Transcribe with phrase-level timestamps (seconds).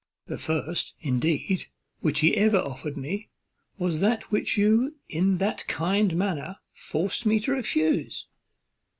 [0.25, 1.67] The first, indeed,
[1.99, 3.29] which he ever offered me
[3.77, 8.27] was that which you in that kind manner forced me to refuse."